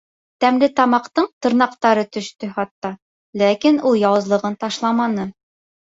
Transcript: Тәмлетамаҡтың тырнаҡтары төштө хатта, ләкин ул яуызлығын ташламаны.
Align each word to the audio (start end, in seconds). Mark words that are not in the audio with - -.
Тәмлетамаҡтың 0.43 1.27
тырнаҡтары 1.45 2.05
төштө 2.17 2.49
хатта, 2.55 2.93
ләкин 3.43 3.81
ул 3.91 4.03
яуызлығын 4.05 4.57
ташламаны. 4.65 5.29